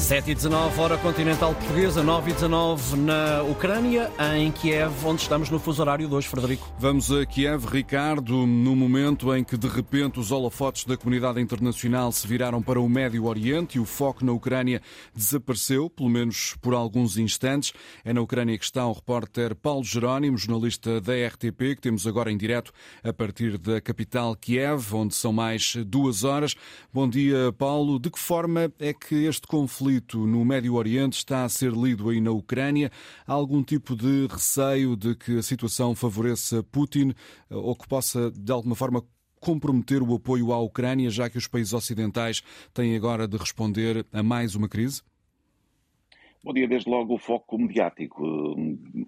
7 0.00 0.30
e 0.30 0.34
19, 0.34 0.80
hora 0.80 0.96
continental 0.96 1.54
portuguesa, 1.54 2.02
9 2.02 2.30
e 2.30 2.34
19 2.34 2.96
na 2.96 3.42
Ucrânia, 3.42 4.10
em 4.34 4.50
Kiev, 4.50 4.92
onde 5.04 5.20
estamos 5.20 5.50
no 5.50 5.60
fuso 5.60 5.82
horário 5.82 6.08
de 6.08 6.14
hoje, 6.14 6.26
Frederico. 6.26 6.72
Vamos 6.78 7.12
a 7.12 7.24
Kiev, 7.26 7.66
Ricardo, 7.66 8.46
no 8.46 8.74
momento 8.74 9.32
em 9.36 9.44
que 9.44 9.58
de 9.58 9.68
repente 9.68 10.18
os 10.18 10.32
holofotes 10.32 10.84
da 10.84 10.96
comunidade 10.96 11.38
internacional 11.38 12.10
se 12.12 12.26
viraram 12.26 12.62
para 12.62 12.80
o 12.80 12.88
Médio 12.88 13.26
Oriente 13.26 13.76
e 13.76 13.80
o 13.80 13.84
foco 13.84 14.24
na 14.24 14.32
Ucrânia 14.32 14.80
desapareceu, 15.14 15.90
pelo 15.90 16.08
menos 16.08 16.56
por 16.62 16.72
alguns 16.72 17.18
instantes. 17.18 17.72
É 18.02 18.12
na 18.12 18.22
Ucrânia 18.22 18.56
que 18.58 18.64
está 18.64 18.86
o 18.86 18.92
repórter 18.92 19.54
Paulo 19.54 19.84
Jerónimo, 19.84 20.38
jornalista 20.38 20.98
da 21.00 21.12
RTP, 21.12 21.76
que 21.76 21.82
temos 21.82 22.06
agora 22.06 22.32
em 22.32 22.38
direto 22.38 22.72
a 23.04 23.12
partir 23.12 23.58
da 23.58 23.80
capital 23.82 24.34
Kiev, 24.34 24.94
onde 24.94 25.14
são 25.14 25.32
mais 25.32 25.76
duas 25.86 26.24
horas. 26.24 26.56
Bom 26.92 27.08
dia, 27.08 27.52
Paulo. 27.58 28.00
De 28.00 28.10
que 28.10 28.18
forma 28.18 28.72
é 28.78 28.94
que 28.94 29.26
este 29.26 29.46
conflito 29.46 29.89
conflito 29.90 30.24
no 30.24 30.44
Médio 30.44 30.74
Oriente 30.74 31.16
está 31.16 31.44
a 31.44 31.48
ser 31.48 31.72
lido 31.72 32.08
aí 32.08 32.20
na 32.20 32.30
Ucrânia. 32.30 32.92
Há 33.26 33.32
algum 33.32 33.60
tipo 33.60 33.96
de 33.96 34.28
receio 34.28 34.94
de 34.96 35.16
que 35.16 35.38
a 35.38 35.42
situação 35.42 35.96
favoreça 35.96 36.62
Putin 36.62 37.10
eh, 37.50 37.54
ou 37.54 37.74
que 37.74 37.88
possa, 37.88 38.30
de 38.30 38.52
alguma 38.52 38.76
forma, 38.76 39.02
comprometer 39.40 40.00
o 40.00 40.14
apoio 40.14 40.52
à 40.52 40.60
Ucrânia, 40.60 41.10
já 41.10 41.28
que 41.28 41.38
os 41.38 41.48
países 41.48 41.72
ocidentais 41.72 42.40
têm 42.72 42.94
agora 42.94 43.26
de 43.26 43.36
responder 43.36 44.06
a 44.12 44.22
mais 44.22 44.54
uma 44.54 44.68
crise? 44.68 45.02
Bom 46.42 46.54
dia, 46.54 46.66
desde 46.66 46.88
logo 46.88 47.14
o 47.14 47.18
foco 47.18 47.58
mediático. 47.58 48.24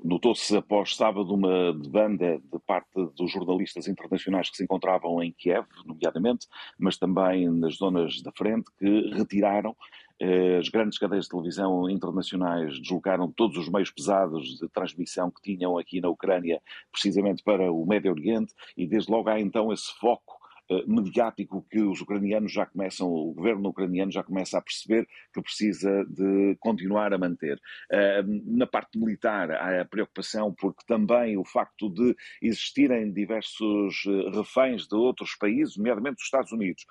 Notou-se 0.04 0.54
após 0.54 0.94
sábado 0.94 1.32
uma 1.32 1.72
demanda 1.72 2.38
de 2.38 2.58
parte 2.66 2.90
dos 3.16 3.32
jornalistas 3.32 3.88
internacionais 3.88 4.50
que 4.50 4.56
se 4.58 4.64
encontravam 4.64 5.22
em 5.22 5.32
Kiev, 5.32 5.66
nomeadamente, 5.86 6.46
mas 6.78 6.98
também 6.98 7.48
nas 7.48 7.76
zonas 7.76 8.20
da 8.20 8.30
frente, 8.32 8.70
que 8.78 9.14
retiraram 9.14 9.74
eh, 10.20 10.58
as 10.58 10.68
grandes 10.68 10.98
cadeias 10.98 11.24
de 11.24 11.30
televisão 11.30 11.88
internacionais 11.88 12.78
deslocaram 12.78 13.32
todos 13.32 13.56
os 13.56 13.70
meios 13.70 13.90
pesados 13.90 14.58
de 14.58 14.68
transmissão 14.68 15.30
que 15.30 15.40
tinham 15.40 15.78
aqui 15.78 16.02
na 16.02 16.10
Ucrânia, 16.10 16.60
precisamente 16.92 17.42
para 17.42 17.72
o 17.72 17.86
Médio 17.86 18.12
Oriente, 18.12 18.52
e 18.76 18.86
desde 18.86 19.10
logo 19.10 19.30
há 19.30 19.40
então 19.40 19.72
esse 19.72 19.90
foco 19.98 20.41
mediático 20.86 21.66
que 21.70 21.80
os 21.80 22.00
ucranianos 22.00 22.52
já 22.52 22.66
começam, 22.66 23.08
o 23.08 23.32
governo 23.32 23.68
ucraniano 23.68 24.12
já 24.12 24.22
começa 24.22 24.58
a 24.58 24.62
perceber 24.62 25.06
que 25.32 25.42
precisa 25.42 26.04
de 26.08 26.56
continuar 26.60 27.12
a 27.12 27.18
manter. 27.18 27.60
Eh, 27.90 28.22
na 28.44 28.66
parte 28.66 28.98
militar 28.98 29.50
há 29.50 29.82
a 29.82 29.84
preocupação 29.84 30.54
porque 30.54 30.82
também 30.86 31.36
o 31.36 31.44
facto 31.44 31.88
de 31.90 32.14
existirem 32.40 33.12
diversos 33.12 34.04
eh, 34.06 34.30
reféns 34.36 34.86
de 34.86 34.94
outros 34.94 35.34
países, 35.36 35.76
nomeadamente 35.76 36.16
dos 36.16 36.24
Estados 36.24 36.52
Unidos, 36.52 36.84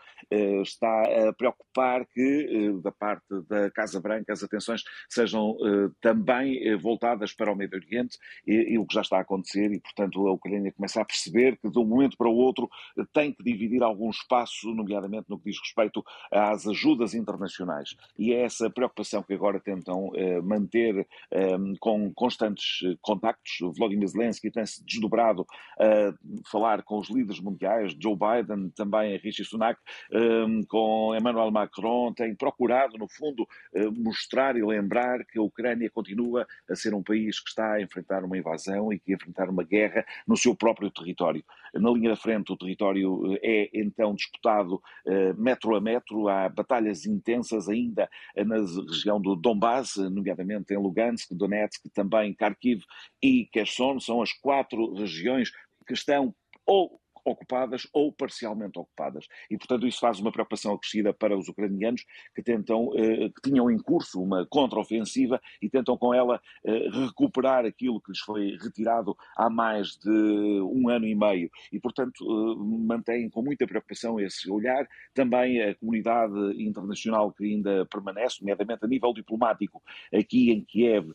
está 0.61 1.29
a 1.29 1.33
preocupar 1.33 2.05
que 2.05 2.71
da 2.83 2.91
parte 2.91 3.25
da 3.49 3.69
Casa 3.71 3.99
Branca 3.99 4.31
as 4.31 4.43
atenções 4.43 4.83
sejam 5.09 5.57
também 5.99 6.75
voltadas 6.77 7.33
para 7.33 7.51
o 7.51 7.55
Médio 7.55 7.77
Oriente 7.77 8.17
e, 8.45 8.73
e 8.73 8.77
o 8.77 8.85
que 8.85 8.93
já 8.93 9.01
está 9.01 9.17
a 9.17 9.21
acontecer 9.21 9.71
e, 9.71 9.79
portanto, 9.79 10.27
a 10.27 10.31
Ucrânia 10.31 10.71
começa 10.71 11.01
a 11.01 11.05
perceber 11.05 11.57
que 11.57 11.69
de 11.69 11.79
um 11.79 11.85
momento 11.85 12.17
para 12.17 12.29
o 12.29 12.35
outro 12.35 12.69
tem 13.13 13.33
que 13.33 13.43
dividir 13.43 13.70
dividir 13.71 13.83
algum 13.83 14.09
espaço, 14.09 14.73
nomeadamente 14.73 15.29
no 15.29 15.37
que 15.39 15.49
diz 15.49 15.59
respeito 15.59 16.03
às 16.31 16.67
ajudas 16.67 17.13
internacionais. 17.13 17.95
E 18.17 18.33
é 18.33 18.41
essa 18.41 18.69
preocupação 18.69 19.23
que 19.23 19.33
agora 19.33 19.59
tentam 19.59 20.11
eh, 20.15 20.41
manter 20.41 21.07
eh, 21.31 21.57
com 21.79 22.13
constantes 22.13 22.81
contactos. 23.01 23.57
Vladimir 23.77 24.07
Zelensky 24.07 24.51
tem-se 24.51 24.83
desdobrado 24.83 25.45
a 25.79 26.13
falar 26.49 26.83
com 26.83 26.99
os 26.99 27.09
líderes 27.09 27.39
mundiais, 27.39 27.95
Joe 27.99 28.15
Biden, 28.15 28.69
também 28.71 29.17
Rishi 29.17 29.45
Sunak, 29.45 29.79
eh, 30.11 30.19
com 30.67 31.15
Emmanuel 31.15 31.51
Macron, 31.51 32.13
tem 32.13 32.35
procurado, 32.35 32.97
no 32.97 33.07
fundo, 33.07 33.47
eh, 33.73 33.89
mostrar 33.89 34.55
e 34.55 34.63
lembrar 34.63 35.23
que 35.25 35.39
a 35.39 35.41
Ucrânia 35.41 35.89
continua 35.89 36.45
a 36.69 36.75
ser 36.75 36.93
um 36.93 37.03
país 37.03 37.39
que 37.39 37.49
está 37.49 37.73
a 37.73 37.81
enfrentar 37.81 38.23
uma 38.23 38.37
invasão 38.37 38.91
e 38.91 38.99
que 38.99 39.13
enfrentar 39.13 39.49
uma 39.49 39.63
guerra 39.63 40.05
no 40.27 40.35
seu 40.35 40.55
próprio 40.55 40.91
território. 40.91 41.43
Na 41.73 41.89
linha 41.91 42.09
da 42.09 42.15
frente, 42.15 42.51
o 42.51 42.57
território 42.57 43.33
eh, 43.35 43.39
é 43.43 43.69
então 43.73 44.13
disputado 44.13 44.81
eh, 45.05 45.33
metro 45.33 45.75
a 45.75 45.81
metro, 45.81 46.27
há 46.27 46.49
batalhas 46.49 47.05
intensas 47.05 47.69
ainda 47.69 48.09
eh, 48.35 48.43
na 48.43 48.57
região 48.57 49.21
do 49.21 49.35
Donbass, 49.35 49.95
nomeadamente 49.95 50.73
em 50.73 50.77
Lugansk, 50.77 51.33
Donetsk, 51.33 51.89
também 51.93 52.33
Kharkiv 52.33 52.83
e 53.23 53.45
Kherson, 53.51 53.99
são 53.99 54.21
as 54.21 54.33
quatro 54.33 54.93
regiões 54.93 55.49
que 55.87 55.93
estão 55.93 56.35
ou 56.65 57.00
ocupadas 57.25 57.87
ou 57.93 58.11
parcialmente 58.11 58.79
ocupadas. 58.79 59.27
E, 59.49 59.57
portanto, 59.57 59.87
isso 59.87 59.99
faz 59.99 60.19
uma 60.19 60.31
preocupação 60.31 60.73
acrescida 60.73 61.13
para 61.13 61.37
os 61.37 61.47
ucranianos 61.47 62.05
que 62.35 62.41
tentam, 62.41 62.91
eh, 62.95 63.29
que 63.29 63.49
tinham 63.49 63.69
em 63.69 63.77
curso 63.77 64.21
uma 64.21 64.45
contraofensiva 64.45 65.41
e 65.61 65.69
tentam 65.69 65.97
com 65.97 66.13
ela 66.13 66.41
eh, 66.65 66.89
recuperar 66.89 67.65
aquilo 67.65 68.01
que 68.01 68.11
lhes 68.11 68.19
foi 68.19 68.57
retirado 68.61 69.15
há 69.35 69.49
mais 69.49 69.97
de 69.97 70.09
um 70.09 70.89
ano 70.89 71.05
e 71.05 71.15
meio. 71.15 71.49
E, 71.71 71.79
portanto, 71.79 72.23
eh, 72.23 72.55
mantêm 72.57 73.29
com 73.29 73.41
muita 73.41 73.67
preocupação 73.67 74.19
esse 74.19 74.49
olhar. 74.49 74.87
Também 75.13 75.61
a 75.61 75.75
comunidade 75.75 76.33
internacional 76.61 77.31
que 77.31 77.45
ainda 77.45 77.85
permanece, 77.85 78.37
nomeadamente 78.41 78.85
a 78.85 78.87
nível 78.87 79.13
diplomático, 79.13 79.81
aqui 80.13 80.51
em 80.51 80.63
Kiev, 80.63 81.11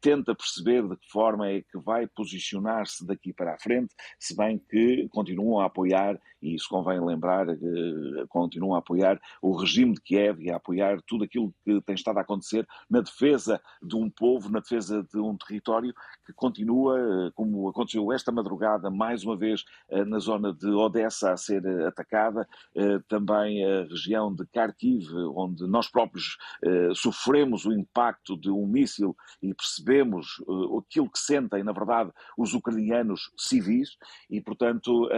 tenta 0.00 0.34
perceber 0.34 0.86
de 0.88 0.96
que 0.96 1.10
forma 1.10 1.48
é 1.48 1.62
que 1.62 1.78
vai 1.78 2.06
posicionar-se 2.06 3.06
daqui 3.06 3.32
para 3.32 3.54
a 3.54 3.58
frente, 3.58 3.94
se 4.18 4.36
bem 4.36 4.58
que 4.58 5.08
continua 5.10 5.43
continuam 5.44 5.60
a 5.60 5.66
apoiar, 5.66 6.18
e 6.40 6.54
isso 6.54 6.68
convém 6.68 7.00
lembrar, 7.00 7.48
eh, 7.48 7.56
continuam 8.28 8.74
a 8.74 8.78
apoiar 8.78 9.20
o 9.40 9.56
regime 9.56 9.94
de 9.94 10.00
Kiev 10.00 10.42
e 10.42 10.50
a 10.50 10.56
apoiar 10.56 11.00
tudo 11.06 11.24
aquilo 11.24 11.54
que 11.64 11.80
tem 11.82 11.94
estado 11.94 12.18
a 12.18 12.22
acontecer 12.22 12.66
na 12.88 13.00
defesa 13.00 13.60
de 13.82 13.96
um 13.96 14.10
povo, 14.10 14.50
na 14.50 14.60
defesa 14.60 15.02
de 15.02 15.18
um 15.18 15.36
território 15.36 15.94
que 16.26 16.32
continua, 16.32 16.98
eh, 16.98 17.30
como 17.34 17.68
aconteceu 17.68 18.12
esta 18.12 18.32
madrugada, 18.32 18.90
mais 18.90 19.24
uma 19.24 19.36
vez 19.36 19.64
eh, 19.88 20.04
na 20.04 20.18
zona 20.18 20.52
de 20.52 20.68
Odessa 20.68 21.32
a 21.32 21.36
ser 21.36 21.64
atacada, 21.86 22.46
também 23.08 23.64
a 23.64 23.82
região 23.84 24.34
de 24.34 24.44
Kharkiv, 24.46 25.06
onde 25.34 25.66
nós 25.66 25.88
próprios 25.88 26.36
sofremos 26.94 27.64
o 27.64 27.72
impacto 27.72 28.36
de 28.36 28.50
um 28.50 28.66
míssil 28.66 29.16
e 29.42 29.54
percebemos 29.54 30.42
aquilo 30.78 31.10
que 31.10 31.18
sentem, 31.18 31.62
na 31.62 31.72
verdade, 31.72 32.10
os 32.36 32.52
ucranianos 32.54 33.30
civis, 33.36 33.96
e, 34.30 34.40
portanto, 34.40 35.08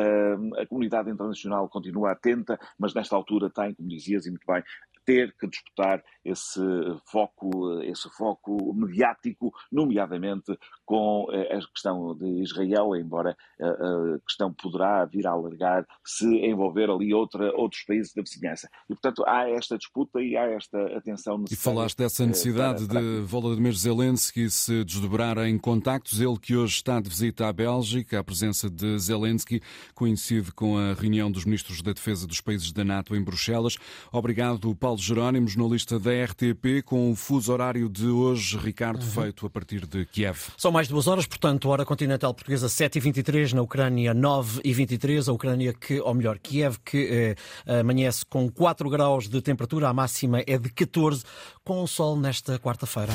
a 0.59 0.67
comunidade 0.67 1.11
internacional 1.11 1.69
continua 1.69 2.13
atenta, 2.13 2.59
mas 2.79 2.95
nesta 2.95 3.17
altura 3.17 3.51
tem, 3.51 3.75
como 3.75 3.89
dizias 3.89 4.27
e 4.27 4.31
muito 4.31 4.47
bem, 4.47 4.63
ter 5.07 5.35
que 5.39 5.47
disputar 5.47 6.03
esse 6.25 6.61
foco, 7.07 7.81
esse 7.83 8.11
foco 8.11 8.75
mediático, 8.75 9.53
nomeadamente 9.71 10.59
com 10.85 11.29
eh, 11.31 11.57
a 11.57 11.61
questão 11.73 12.15
de 12.17 12.43
Israel, 12.43 12.97
embora 12.97 13.37
a 13.61 14.19
questão 14.27 14.53
poderá 14.53 15.05
vir 15.05 15.27
a 15.27 15.31
alargar 15.31 15.87
se 16.05 16.27
envolver 16.27 16.91
ali 16.91 17.15
outra, 17.15 17.53
outros 17.57 17.83
países 17.83 18.13
da 18.13 18.23
vizinhança. 18.23 18.69
E, 18.91 18.95
portanto, 18.95 19.25
há 19.27 19.49
esta 19.49 19.79
disputa 19.79 20.21
e 20.21 20.37
há 20.37 20.45
esta 20.51 20.79
atenção 20.97 21.39
necessária. 21.39 21.61
E 21.61 21.77
falaste 21.77 21.97
dessa 21.99 22.25
eh, 22.25 22.27
necessidade 22.27 22.87
para, 22.87 22.95
para... 22.95 23.03
de 23.03 23.21
Volodymyr 23.21 23.73
Zelensky 23.75 24.51
se 24.51 24.85
desdobrar 24.85 25.39
em 25.39 25.57
contactos, 25.59 26.21
ele 26.21 26.39
que 26.39 26.57
hoje 26.57 26.75
está 26.75 27.01
de 27.01 27.09
visita 27.09 27.47
à 27.47 27.53
Bélgica, 27.53 28.19
a 28.19 28.25
presença 28.25 28.69
de 28.69 28.99
Zelensky 28.99 29.63
coincide 29.95 30.53
com 30.53 30.77
a 30.77 30.95
reunião 30.95 31.31
dos 31.31 31.45
ministros 31.45 31.81
da 31.81 31.93
Defesa 31.93 32.27
dos 32.27 32.41
países 32.41 32.73
da 32.73 32.85
NATO 32.85 33.15
em 33.15 33.23
Bruxelas. 33.23 33.77
Obrigado, 34.13 34.75
Paulo 34.75 34.96
Paulo 34.97 35.03
Jerónimo, 35.03 35.49
jornalista 35.49 35.99
da 35.99 36.11
RTP, 36.11 36.83
com 36.85 37.11
o 37.11 37.15
fuso 37.15 37.53
horário 37.53 37.89
de 37.89 38.07
hoje, 38.07 38.57
Ricardo, 38.57 39.03
uhum. 39.03 39.11
feito 39.11 39.47
a 39.47 39.51
partir 39.51 39.87
de 39.87 40.07
Kiev. 40.07 40.39
São 40.57 40.73
mais 40.73 40.89
duas 40.89 41.07
horas, 41.07 41.27
portanto, 41.27 41.69
hora 41.69 41.85
continental 41.85 42.33
portuguesa 42.33 42.67
7h23, 42.67 43.53
na 43.53 43.63
Ucrânia 43.63 44.15
9h23, 44.15 45.29
a 45.29 45.33
Ucrânia 45.33 45.75
que, 45.75 46.01
ou 46.01 46.15
melhor, 46.15 46.39
Kiev, 46.39 46.79
que 46.85 47.37
eh, 47.67 47.81
amanhece 47.81 48.25
com 48.25 48.51
4 48.51 48.89
graus 48.89 49.29
de 49.29 49.41
temperatura, 49.43 49.89
a 49.89 49.93
máxima 49.93 50.43
é 50.47 50.59
de 50.59 50.71
14, 50.71 51.25
com 51.63 51.83
o 51.83 51.87
sol 51.87 52.17
nesta 52.19 52.59
quarta-feira. 52.59 53.13